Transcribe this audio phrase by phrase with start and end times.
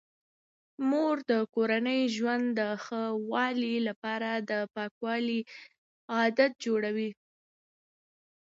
[0.89, 5.39] مور د کورني ژوند د ښه والي لپاره د پاکوالي
[6.15, 7.09] عادات جوړوي.